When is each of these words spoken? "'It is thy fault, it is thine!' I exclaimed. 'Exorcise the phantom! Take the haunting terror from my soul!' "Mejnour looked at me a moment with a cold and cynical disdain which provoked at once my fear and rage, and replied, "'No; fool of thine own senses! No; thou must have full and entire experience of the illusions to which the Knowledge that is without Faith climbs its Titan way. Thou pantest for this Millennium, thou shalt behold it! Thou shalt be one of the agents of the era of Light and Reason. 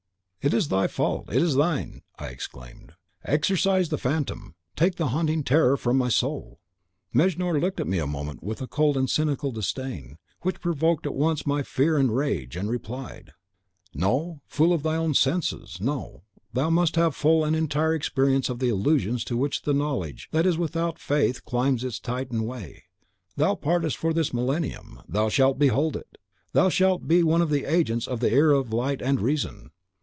"'It 0.43 0.55
is 0.55 0.69
thy 0.69 0.87
fault, 0.87 1.31
it 1.31 1.39
is 1.39 1.53
thine!' 1.53 2.01
I 2.17 2.29
exclaimed. 2.29 2.93
'Exorcise 3.25 3.89
the 3.89 3.99
phantom! 3.99 4.55
Take 4.75 4.95
the 4.95 5.09
haunting 5.09 5.43
terror 5.43 5.77
from 5.77 5.99
my 5.99 6.09
soul!' 6.09 6.59
"Mejnour 7.13 7.59
looked 7.59 7.79
at 7.79 7.85
me 7.85 7.99
a 7.99 8.07
moment 8.07 8.41
with 8.43 8.59
a 8.59 8.65
cold 8.65 8.97
and 8.97 9.07
cynical 9.07 9.51
disdain 9.51 10.17
which 10.41 10.59
provoked 10.59 11.05
at 11.05 11.13
once 11.13 11.45
my 11.45 11.61
fear 11.61 11.95
and 11.95 12.15
rage, 12.17 12.55
and 12.55 12.71
replied, 12.71 13.33
"'No; 13.93 14.41
fool 14.47 14.73
of 14.73 14.81
thine 14.81 14.97
own 14.97 15.13
senses! 15.13 15.77
No; 15.79 16.23
thou 16.53 16.71
must 16.71 16.95
have 16.95 17.15
full 17.15 17.45
and 17.45 17.55
entire 17.55 17.93
experience 17.93 18.49
of 18.49 18.57
the 18.57 18.69
illusions 18.69 19.23
to 19.25 19.37
which 19.37 19.61
the 19.61 19.75
Knowledge 19.75 20.27
that 20.31 20.47
is 20.47 20.57
without 20.57 20.97
Faith 20.97 21.45
climbs 21.45 21.83
its 21.83 21.99
Titan 21.99 22.45
way. 22.47 22.85
Thou 23.37 23.53
pantest 23.53 23.95
for 23.95 24.11
this 24.11 24.33
Millennium, 24.33 25.03
thou 25.07 25.29
shalt 25.29 25.59
behold 25.59 25.95
it! 25.95 26.17
Thou 26.53 26.67
shalt 26.67 27.07
be 27.07 27.21
one 27.21 27.43
of 27.43 27.51
the 27.51 27.65
agents 27.65 28.07
of 28.07 28.21
the 28.21 28.31
era 28.33 28.57
of 28.57 28.73
Light 28.73 29.03
and 29.03 29.21
Reason. 29.21 29.69